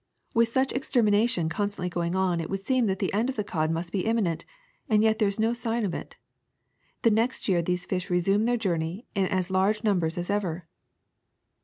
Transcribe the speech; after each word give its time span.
With 0.33 0.47
such 0.47 0.69
extermina 0.69 1.21
CODFISH 1.21 1.35
287 1.35 1.43
tion 1.45 1.49
constantly 1.49 1.89
going 1.89 2.15
on 2.15 2.41
it 2.41 2.49
would 2.49 2.61
seem 2.61 2.87
that 2.87 2.97
the 2.97 3.13
end 3.13 3.29
of 3.29 3.35
the 3.35 3.43
cod 3.43 3.69
must 3.69 3.91
be 3.91 4.07
imminent; 4.07 4.45
and 4.89 5.03
yet 5.03 5.19
there 5.19 5.27
is 5.27 5.39
no 5.39 5.53
sign 5.53 5.85
of 5.85 5.93
it: 5.93 6.17
the 7.03 7.11
next 7.11 7.47
year 7.47 7.61
these 7.61 7.85
fish 7.85 8.09
resume 8.09 8.45
their 8.45 8.57
journey 8.57 9.05
in 9.13 9.27
as 9.27 9.51
large 9.51 9.83
numbers 9.83 10.17
as 10.17 10.31
ever. 10.31 10.65